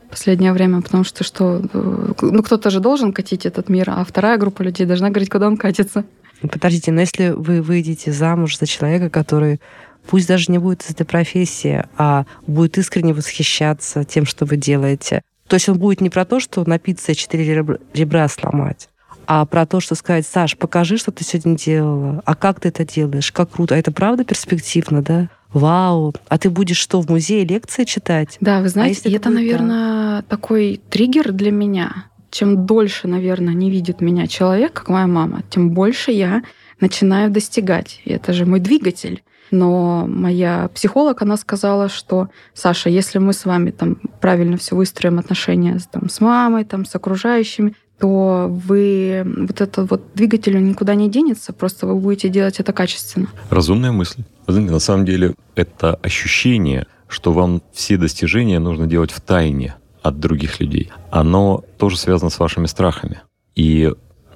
[0.07, 4.05] в последнее время, потому что что, э, ну кто-то же должен катить этот мир, а
[4.05, 6.05] вторая группа людей должна говорить, куда он катится.
[6.43, 9.61] Ну, подождите, но если вы выйдете замуж за человека, который
[10.07, 15.23] пусть даже не будет из этой профессии, а будет искренне восхищаться тем, что вы делаете,
[15.51, 18.89] то есть он будет не про то, что напиться четыре ребра сломать,
[19.27, 22.87] а про то, что сказать, Саш, покажи, что ты сегодня делала, а как ты это
[22.87, 23.75] делаешь, как круто.
[23.75, 25.29] А это правда перспективно, да?
[25.53, 28.37] Вау, а ты будешь что, в музее лекции читать?
[28.41, 30.29] Да, вы а знаете, а это, это наверное, так?
[30.29, 32.05] такой триггер для меня.
[32.31, 36.45] Чем дольше, наверное, не видит меня человек, как моя мама, тем больше я
[36.79, 38.01] начинаю достигать.
[38.05, 39.25] И это же мой двигатель.
[39.51, 45.19] Но моя психолог, она сказала, что, Саша, если мы с вами там правильно все выстроим
[45.19, 51.11] отношения там, с мамой, там, с окружающими, то вы вот этот вот двигатель никуда не
[51.11, 53.29] денется, просто вы будете делать это качественно.
[53.51, 54.23] Разумная мысль.
[54.47, 60.19] знаете, на самом деле это ощущение, что вам все достижения нужно делать в тайне от
[60.19, 63.21] других людей, оно тоже связано с вашими страхами.
[63.55, 63.93] И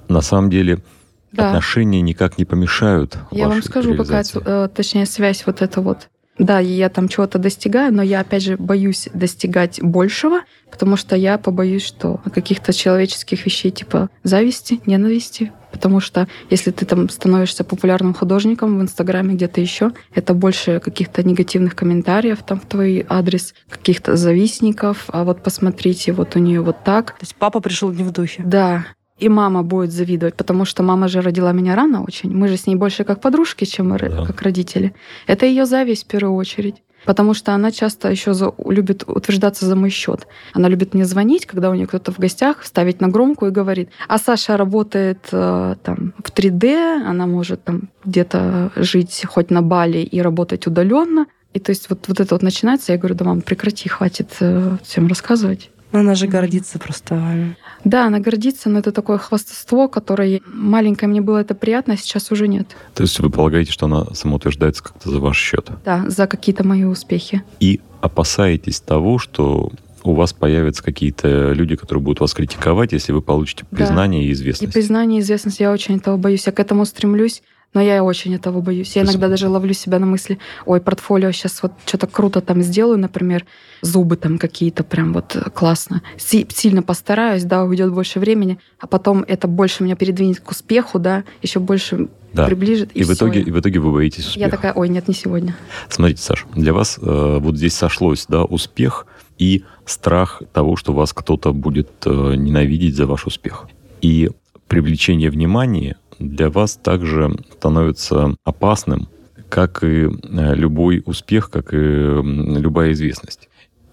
[0.07, 0.83] на самом деле
[1.31, 1.47] да.
[1.47, 3.17] отношения никак не помешают.
[3.31, 6.09] Я вам скажу, какая, э, точнее, связь вот эта вот.
[6.37, 11.37] Да, я там чего-то достигаю, но я, опять же, боюсь достигать большего, потому что я
[11.37, 18.13] побоюсь, что каких-то человеческих вещей типа зависти, ненависти, потому что если ты там становишься популярным
[18.13, 24.17] художником в Инстаграме где-то еще, это больше каких-то негативных комментариев там в твой адрес, каких-то
[24.17, 27.11] завистников, а вот посмотрите, вот у нее вот так.
[27.11, 28.43] То есть папа пришел не в духе.
[28.45, 28.85] Да,
[29.17, 32.35] и мама будет завидовать, потому что мама же родила меня рано очень.
[32.35, 34.25] Мы же с ней больше как подружки, чем да.
[34.25, 34.93] как родители.
[35.27, 36.81] Это ее зависть в первую очередь.
[37.05, 40.27] Потому что она часто еще за, любит утверждаться за мой счет.
[40.53, 43.89] Она любит мне звонить, когда у нее кто-то в гостях, ставить на громкую и говорит,
[44.07, 49.99] а Саша работает э, там в 3D, она может там где-то жить хоть на Бали
[49.99, 51.27] и работать удаленно.
[51.53, 54.77] И то есть вот, вот это вот начинается, я говорю, да, мам, прекрати, хватит э,
[54.83, 55.69] всем рассказывать.
[55.95, 57.55] Но она же гордится просто вами.
[57.85, 62.31] Да, она гордится, но это такое хвастовство, которое маленькое мне было это приятно, а сейчас
[62.31, 62.75] уже нет.
[62.93, 65.69] То есть вы полагаете, что она самоутверждается как-то за ваш счет?
[65.85, 67.43] Да, за какие-то мои успехи.
[67.61, 69.71] И опасаетесь того, что
[70.03, 74.27] у вас появятся какие-то люди, которые будут вас критиковать, если вы получите признание да.
[74.27, 74.73] и известность.
[74.73, 76.45] И признание и известность, я очень этого боюсь.
[76.45, 77.41] Я к этому стремлюсь.
[77.75, 78.95] Но я очень этого боюсь.
[78.95, 82.97] Я иногда даже ловлю себя на мысли, ой, портфолио сейчас вот что-то круто там сделаю,
[82.97, 83.45] например,
[83.81, 86.01] зубы там какие-то прям вот классно.
[86.17, 91.25] Сильно постараюсь, да, уйдет больше времени, а потом это больше меня передвинет к успеху, да,
[91.41, 92.45] еще больше да.
[92.45, 92.91] приближит.
[92.93, 94.45] И, и, в итоге, и в итоге вы боитесь успеха.
[94.45, 95.53] Я такая, ой, нет, не сегодня.
[95.89, 99.05] Смотрите, Саша, для вас э, вот здесь сошлось, да, успех
[99.37, 103.67] и страх того, что вас кто-то будет э, ненавидеть за ваш успех.
[104.01, 104.29] И
[104.69, 109.07] привлечение внимания для вас также становится опасным,
[109.49, 113.49] как и э, любой успех, как и любая известность.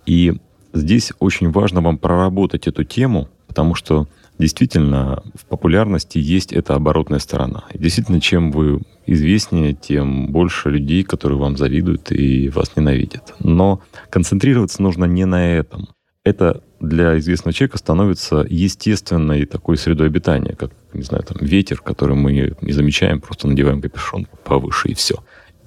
[0.07, 0.35] И
[0.73, 4.09] здесь очень важно вам проработать эту тему, потому что
[4.39, 7.65] действительно в популярности есть эта оборотная сторона.
[7.73, 13.35] И действительно, чем вы известнее, тем больше людей, которые вам завидуют и вас ненавидят.
[13.41, 13.81] Но
[14.11, 15.89] концентрироваться нужно не на этом.
[16.25, 22.17] Это для известного человека становится естественной такой средой обитания, как, не знаю, там, ветер, который
[22.17, 25.17] мы не замечаем, просто надеваем капюшон повыше и все.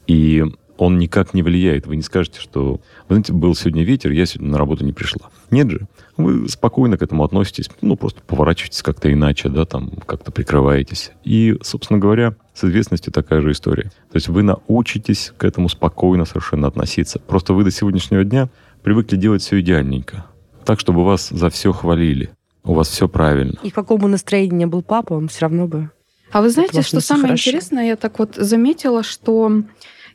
[0.08, 0.44] И
[0.78, 1.88] он никак не влияет.
[1.88, 5.30] Вы не скажете, что, вы знаете, был сегодня ветер, я сегодня на работу не пришла.
[5.52, 5.88] Нет же.
[6.18, 11.12] Вы спокойно к этому относитесь, ну, просто поворачиваетесь как-то иначе, да, там, как-то прикрываетесь.
[11.24, 13.92] И, собственно говоря, с известностью такая же история.
[14.12, 17.20] То есть вы научитесь к этому спокойно совершенно относиться.
[17.20, 18.50] Просто вы до сегодняшнего дня
[18.84, 20.26] привыкли делать все идеальненько
[20.66, 22.32] так, чтобы вас за все хвалили.
[22.64, 23.60] У вас все правильно.
[23.62, 25.92] И какому настроении был папа, он все равно бы...
[26.32, 27.50] А вы знаете, что самое хорошо.
[27.50, 29.62] интересное, я так вот заметила, что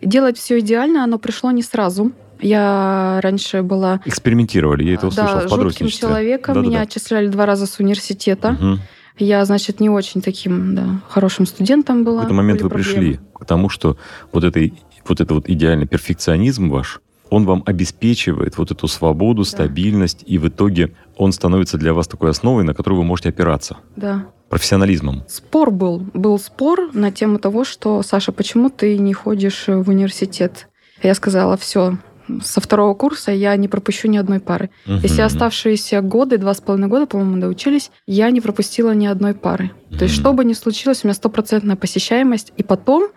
[0.03, 2.13] делать все идеально, оно пришло не сразу.
[2.41, 4.01] Я раньше была...
[4.05, 6.55] Экспериментировали, я это услышала да, в жутким человеком.
[6.55, 6.83] Да, Меня да.
[6.83, 8.57] отчисляли два раза с университета.
[8.61, 8.79] Угу.
[9.19, 12.19] Я, значит, не очень таким да, хорошим студентом была.
[12.19, 12.95] В какой-то момент вы проблемы.
[12.95, 13.99] пришли к тому, что
[14.33, 14.75] вот, этой,
[15.07, 20.49] вот это вот идеальный перфекционизм ваш, он вам обеспечивает вот эту свободу, стабильность, и в
[20.49, 23.79] итоге он становится для вас такой основой, на которую вы можете опираться.
[23.97, 24.27] Да.
[24.49, 25.23] Профессионализмом.
[25.29, 26.03] Спор был.
[26.13, 30.69] Был спор на тему того, что, Саша, почему ты не ходишь в университет?
[31.03, 31.99] Я сказала, все,
[32.43, 34.71] со второго курса я не пропущу ни одной пары.
[34.87, 34.97] Угу.
[35.03, 39.73] Если оставшиеся годы, два с половиной года, по-моему, доучились, я не пропустила ни одной пары.
[39.91, 39.99] Угу.
[39.99, 42.53] То есть, что бы ни случилось, у меня стопроцентная посещаемость.
[42.57, 43.11] И потом,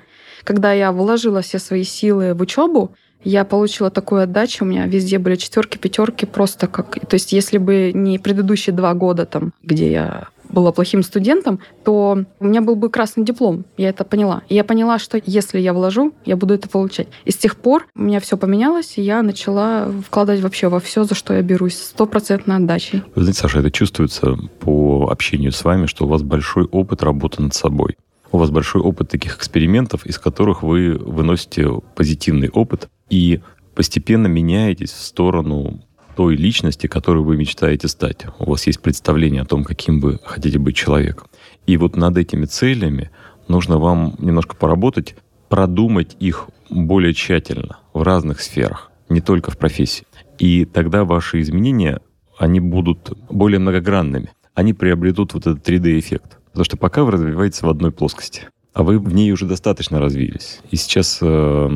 [0.43, 5.19] когда я вложила все свои силы в учебу, я получила такую отдачу, у меня везде
[5.19, 6.99] были четверки, пятерки, просто как...
[7.07, 12.23] То есть если бы не предыдущие два года, там, где я была плохим студентом, то
[12.39, 13.65] у меня был бы красный диплом.
[13.75, 14.43] Я это поняла.
[14.47, 17.07] И я поняла, что если я вложу, я буду это получать.
[17.25, 21.03] И с тех пор у меня все поменялось, и я начала вкладывать вообще во все,
[21.03, 23.01] за что я берусь, стопроцентной отдачей.
[23.15, 27.41] Вы знаете, Саша, это чувствуется по общению с вами, что у вас большой опыт работы
[27.41, 27.97] над собой.
[28.31, 33.41] У вас большой опыт таких экспериментов, из которых вы выносите позитивный опыт, и
[33.76, 35.84] постепенно меняетесь в сторону
[36.15, 38.26] той личности, которую вы мечтаете стать.
[38.39, 41.28] У вас есть представление о том, каким вы хотите быть человеком.
[41.67, 43.12] И вот над этими целями
[43.47, 45.15] нужно вам немножко поработать,
[45.47, 50.06] продумать их более тщательно в разных сферах, не только в профессии.
[50.39, 51.99] И тогда ваши изменения,
[52.39, 54.32] они будут более многогранными.
[54.56, 56.39] Они приобретут вот этот 3D-эффект.
[56.45, 58.49] Потому что пока вы развиваетесь в одной плоскости.
[58.73, 60.59] А вы в ней уже достаточно развились.
[60.71, 61.67] И сейчас э,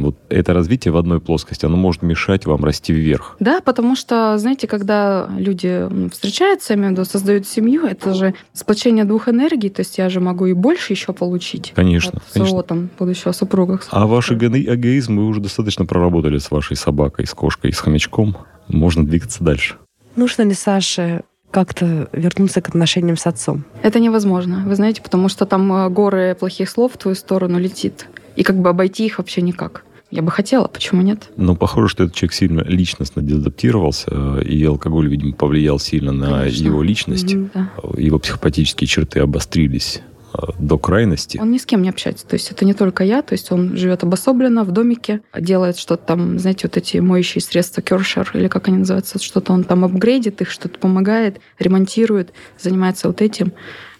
[0.00, 3.36] вот это развитие в одной плоскости, оно может мешать вам расти вверх.
[3.40, 8.34] Да, потому что, знаете, когда люди встречаются, я имею в виду, создают семью, это же
[8.54, 11.72] сплочение двух энергий, то есть я же могу и больше еще получить.
[11.76, 12.12] Конечно.
[12.24, 12.62] От своего конечно.
[12.62, 13.80] там будущего супруга.
[13.90, 18.36] А ваш эгоизм вы уже достаточно проработали с вашей собакой, с кошкой, с хомячком.
[18.68, 19.76] Можно двигаться дальше.
[20.16, 23.64] Нужно ли Саше как-то вернуться к отношениям с отцом?
[23.82, 28.06] Это невозможно, вы знаете, потому что там э, горы плохих слов в твою сторону летит.
[28.36, 29.84] И как бы обойти их вообще никак.
[30.10, 31.30] Я бы хотела, почему нет?
[31.36, 36.64] Но похоже, что этот человек сильно личностно дезадаптировался, и алкоголь, видимо, повлиял сильно на Конечно.
[36.64, 37.34] его личность.
[37.34, 37.70] Мгм, да.
[37.96, 40.15] Его психопатические черты обострились э,
[40.58, 41.38] до крайности.
[41.38, 42.26] Он ни с кем не общается.
[42.26, 46.04] То есть это не только я, то есть он живет обособленно в домике, делает что-то
[46.06, 50.40] там, знаете, вот эти моющие средства Кершер, или как они называются, что-то он там апгрейдит
[50.42, 53.52] их, что-то помогает, ремонтирует, занимается вот этим,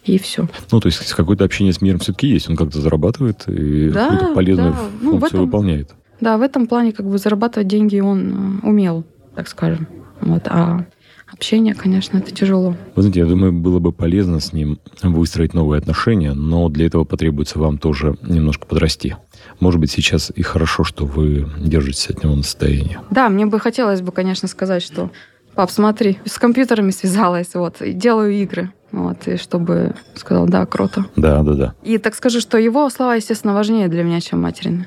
[0.05, 0.49] и все.
[0.71, 2.49] Ну, то есть какое-то общение с миром все-таки есть.
[2.49, 4.79] Он как-то зарабатывает и Да, какую-то полезную да.
[5.01, 5.91] Ну, функцию этом- выполняет.
[6.21, 9.87] Да, в этом плане как бы зарабатывать деньги он э, умел, так скажем.
[10.21, 10.43] Вот.
[10.47, 10.87] А
[11.33, 12.77] общение, конечно, это тяжело.
[12.95, 17.05] Вы знаете, я думаю, было бы полезно с ним выстроить новые отношения, но для этого
[17.05, 19.17] потребуется вам тоже немножко подрасти.
[19.61, 22.99] Может быть, сейчас и хорошо, что вы держитесь от него на состоянии.
[23.11, 25.11] Да, мне бы хотелось бы, конечно, сказать, что
[25.55, 28.73] пап, смотри, с компьютерами связалась, вот, и делаю игры.
[28.93, 31.07] Вот, и чтобы сказал, да, круто.
[31.17, 31.75] Да, да, да.
[31.83, 34.87] И так скажу, что его слова, естественно, важнее для меня, чем материны.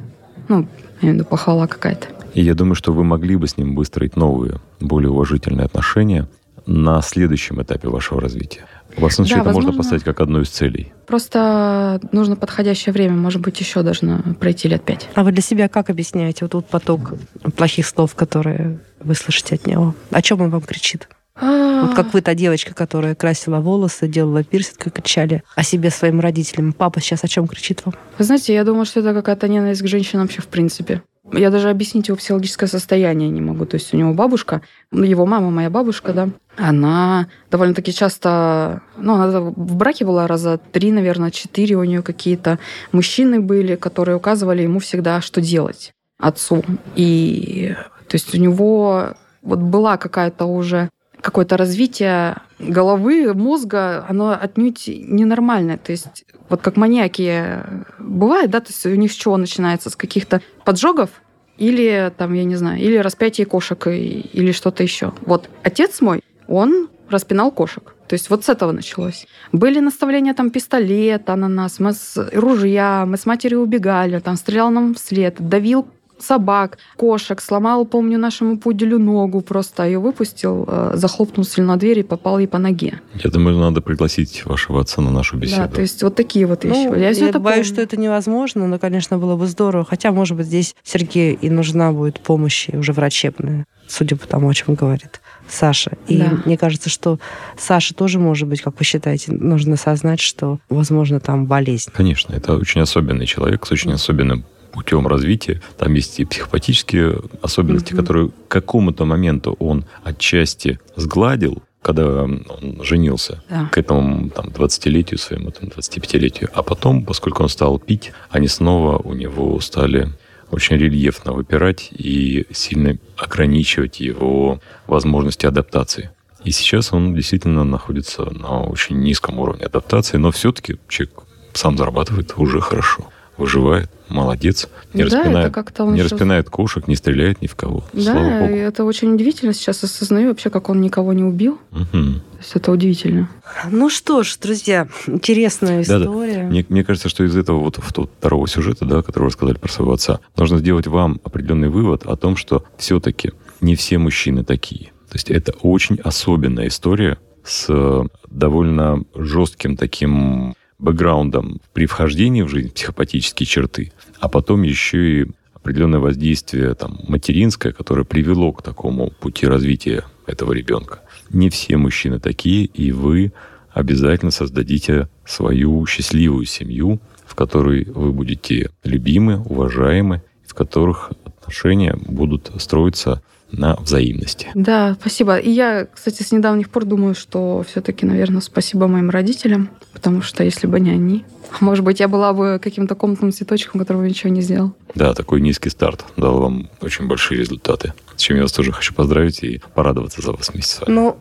[0.50, 0.68] Ну,
[1.02, 2.08] я имею в виду похвала какая-то.
[2.34, 6.28] И я думаю, что вы могли бы с ним выстроить новые, более уважительные отношения
[6.66, 8.66] на следующем этапе вашего развития.
[8.98, 9.78] Вас вообще Да, это можно возможно.
[9.78, 10.92] поставить как одну из целей.
[11.08, 15.08] Просто нужно подходящее время, может быть, еще должно пройти лет пять.
[15.16, 17.14] А вы для себя как объясняете вот тут поток
[17.56, 19.96] плохих слов, которые вы слышите от него?
[20.12, 21.08] О чем он вам кричит?
[21.41, 26.73] Вот как вы та девочка, которая красила волосы, делала пирсинг, кричали о себе своим родителям.
[26.73, 27.95] Папа сейчас о чем кричит вам?
[28.17, 31.02] Вы знаете, я думаю, что это какая-то ненависть к женщинам вообще в принципе.
[31.32, 33.65] Я даже объяснить его психологическое состояние не могу.
[33.65, 39.39] То есть у него бабушка, его мама, моя бабушка, да, она довольно-таки часто, ну, она
[39.39, 42.58] в браке была раза три, наверное, четыре у нее какие-то
[42.91, 46.63] мужчины были, которые указывали ему всегда, что делать отцу.
[46.95, 47.75] И
[48.08, 50.89] то есть у него вот была какая-то уже
[51.21, 55.77] какое-то развитие головы, мозга, оно отнюдь ненормальное.
[55.77, 57.63] То есть вот как маньяки
[57.99, 59.89] бывает, да, то есть у них с чего начинается?
[59.89, 61.10] С каких-то поджогов
[61.58, 65.13] или там, я не знаю, или распятие кошек или что-то еще.
[65.25, 67.95] Вот отец мой, он распинал кошек.
[68.08, 69.27] То есть вот с этого началось.
[69.51, 74.71] Были наставления там пистолета на нас, мы с ружья, мы с матерью убегали, там стрелял
[74.71, 75.88] нам вслед, давил
[76.19, 82.03] собак, кошек, сломал, помню, нашему пуделю ногу просто, ее выпустил, э, захлопнулся на дверь и
[82.03, 83.01] попал ей по ноге.
[83.23, 85.62] Я думаю, надо пригласить вашего отца на нашу беседу.
[85.62, 86.88] Да, то есть вот такие вот вещи.
[86.88, 87.73] Ну, я я это боюсь, помню.
[87.73, 89.86] что это невозможно, но, конечно, было бы здорово.
[89.86, 94.53] Хотя, может быть, здесь Сергею и нужна будет помощь уже врачебная, судя по тому, о
[94.53, 95.91] чем говорит Саша.
[96.08, 96.38] И Да.
[96.45, 97.19] мне кажется, что
[97.58, 101.89] Саше тоже, может быть, как вы считаете, нужно осознать, что, возможно, там болезнь.
[101.93, 105.62] Конечно, это очень особенный человек с очень особенным путем развития.
[105.77, 108.01] Там есть и психопатические особенности, Мгм.
[108.01, 112.45] которые к какому-то моменту он отчасти сгладил, когда он
[112.84, 113.69] женился Да.
[113.71, 116.49] к этому там, 20-летию своему, там, 25-летию.
[116.53, 120.10] А потом, поскольку он стал пить, они снова у него стали
[120.51, 126.10] очень рельефно выпирать и сильно ограничивать его возможности адаптации.
[126.43, 131.13] И сейчас он действительно находится на очень низком уровне адаптации, но все-таки человек
[131.53, 133.08] сам зарабатывает уже хорошо,
[133.39, 137.56] выживает, молодец, не, Да, распинает, как-то он не ещё- распинает кошек, не стреляет ни в
[137.56, 137.84] кого.
[137.97, 138.54] Слава Да, богу.
[138.54, 139.54] и это очень удивительно.
[139.54, 141.60] Сейчас осознаю вообще, как он никого не убил.
[141.71, 142.21] Мгм.
[142.32, 143.30] То есть это удивительно.
[143.71, 146.43] Ну что ж, друзья, интересная история.
[146.43, 149.58] Мне, мне кажется, что из этого вот в тот второго сюжета, да, который вы рассказали
[149.58, 154.43] про своего отца, нужно сделать вам определенный вывод о том, что все-таки не все мужчины
[154.43, 154.91] такие.
[155.10, 162.50] То есть это очень особенная история с э, довольно жестким таким бэкграундом при вхождении в
[162.50, 169.12] жизнь психопатические черты, а потом еще и определенное воздействие там, материнское, которое привело к такому
[169.20, 171.02] пути развития этого ребенка.
[171.32, 173.34] Не все мужчины такие, и вы
[173.72, 182.52] обязательно создадите свою счастливую семью, в которой вы будете любимы, уважаемы, в которых отношения будут
[182.58, 184.48] строиться на взаимности.
[184.54, 185.38] Да, спасибо.
[185.38, 190.44] И я, кстати, с недавних пор думаю, что все-таки, наверное, спасибо моим родителям, потому что
[190.44, 191.26] если бы не они,
[191.60, 194.74] может быть, я была бы каким-то комнатным цветочком, который бы ничего не сделал.
[194.96, 197.94] Да, такой низкий старт дал вам очень большие результаты.
[198.16, 200.93] С чем я вас тоже хочу поздравить и порадоваться за вас вместе с вами.
[200.93, 201.18] Но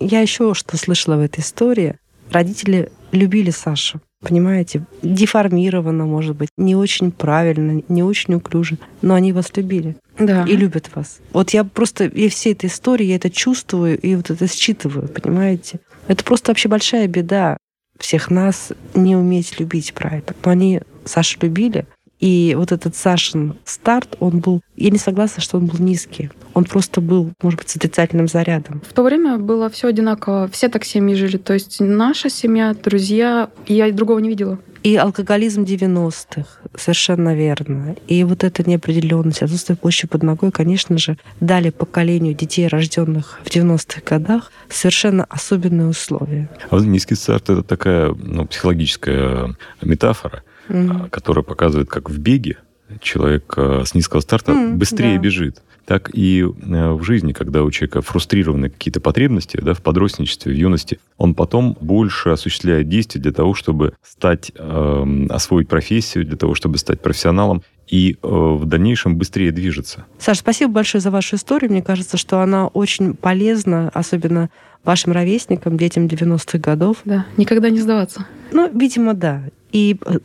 [0.00, 1.96] я еще что слышала в этой истории.
[2.30, 4.00] Родители любили Сашу.
[4.22, 10.44] Понимаете, деформировано, может быть, не очень правильно, не очень уклюже, но они вас любили Да.
[10.44, 11.20] и любят вас.
[11.32, 15.80] Вот я просто и всей этой истории я это чувствую и вот это считываю, понимаете?
[16.06, 17.56] Это просто вообще большая беда
[17.98, 20.34] всех нас не уметь любить правильно.
[20.44, 21.86] Но они Сашу любили,
[22.20, 24.60] и вот этот Сашин старт, он был...
[24.76, 26.30] Я не согласна, что он был низкий.
[26.52, 28.82] Он просто был, может быть, с отрицательным зарядом.
[28.88, 30.48] В то время было все одинаково.
[30.52, 31.38] Все так семьи жили.
[31.38, 34.58] То есть наша семья, друзья, и я другого не видела.
[34.82, 37.96] И алкоголизм 90-х, совершенно верно.
[38.06, 43.48] И вот эта неопределенность, отсутствие почвы под ногой, конечно же, дали поколению детей, рожденных в
[43.48, 46.48] 90-х годах, совершенно особенные условия.
[46.70, 51.10] А вот низкий старт— это такая ну, психологическая метафора, mm.
[51.10, 52.58] которая показывает, как в беге
[53.00, 55.22] человек э, с низкого старта mm, быстрее да.
[55.22, 60.52] бежит так и э, в жизни, когда у человека фрустрированы какие-то потребности, да, в подростничестве,
[60.52, 66.36] в юности, он потом больше осуществляет действия для того, чтобы стать, э, освоить профессию, для
[66.36, 70.04] того, чтобы стать профессионалом и э, в дальнейшем быстрее движется.
[70.20, 71.72] Саша, спасибо большое за вашу историю.
[71.72, 74.48] Мне кажется, что она очень полезна, особенно
[74.84, 76.98] вашим ровесникам, детям 90-х годов.
[77.04, 78.26] Да, никогда не сдаваться.
[78.52, 79.42] Ну, видимо, да.
[79.72, 80.18] И э,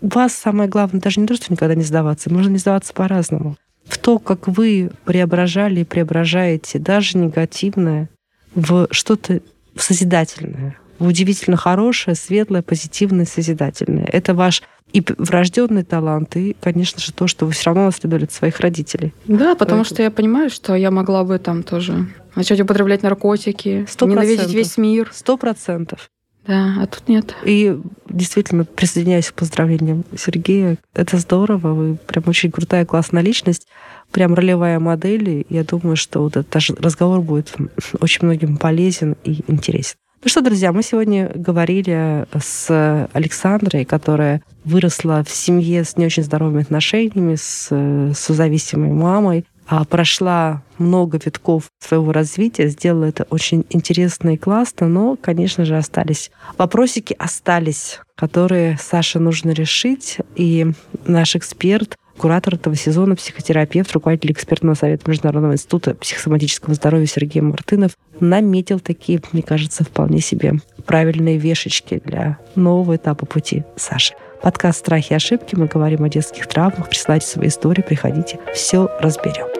[0.00, 3.56] у вас самое главное даже не то, что никогда не сдаваться, можно не сдаваться по-разному
[3.90, 8.08] в то, как вы преображали и преображаете даже негативное
[8.54, 9.40] в что-то
[9.76, 14.04] созидательное, в удивительно хорошее, светлое, позитивное, созидательное.
[14.04, 14.62] Это ваш
[14.92, 19.14] и врожденный талант, и, конечно же, то, что вы все равно наследовали от своих родителей.
[19.26, 19.84] Да, потому Поэтому...
[19.84, 24.08] что я понимаю, что я могла бы там тоже начать употреблять наркотики, 100%.
[24.08, 25.10] ненавидеть весь мир.
[25.12, 26.10] Сто процентов.
[26.46, 27.34] Да, а тут нет.
[27.44, 27.78] И
[28.08, 30.78] действительно присоединяюсь к поздравлениям Сергея.
[30.94, 33.68] Это здорово, вы прям очень крутая, классная личность,
[34.10, 35.28] прям ролевая модель.
[35.28, 37.54] И я думаю, что вот этот разговор будет
[38.00, 39.96] очень многим полезен и интересен.
[40.22, 46.22] Ну что, друзья, мы сегодня говорили с Александрой, которая выросла в семье с не очень
[46.24, 47.68] здоровыми отношениями, с
[48.14, 49.46] созависимой мамой,
[49.88, 56.30] прошла много витков своего развития, сделала это очень интересно и классно, но, конечно же, остались
[56.58, 60.72] вопросики остались, которые Саше нужно решить, и
[61.06, 67.92] наш эксперт куратор этого сезона, психотерапевт, руководитель экспертного совета Международного института психосоматического здоровья Сергей Мартынов
[68.20, 70.54] наметил такие, мне кажется, вполне себе
[70.84, 74.14] правильные вешечки для нового этапа пути Саши.
[74.42, 75.54] Подкаст «Страхи и ошибки».
[75.54, 76.88] Мы говорим о детских травмах.
[76.88, 78.38] Присылайте свои истории, приходите.
[78.54, 79.59] Все разберем.